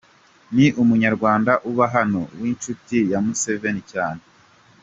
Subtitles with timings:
[0.55, 4.21] Ni Umunyarwanda uba hano w’inshuti ya Museveni cyane.